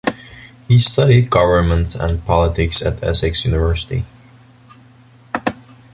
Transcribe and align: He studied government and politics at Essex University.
He 0.67 0.79
studied 0.79 1.29
government 1.29 1.93
and 1.93 2.25
politics 2.25 2.81
at 2.81 3.03
Essex 3.03 3.45
University. 3.45 4.03